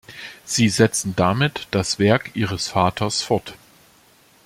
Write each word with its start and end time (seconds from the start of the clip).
Sie 0.45 0.67
setzten 0.69 1.15
damit 1.15 1.67
das 1.69 1.99
Werk 1.99 2.35
ihres 2.35 2.69
Vaters 2.69 3.21
fort. 3.21 3.53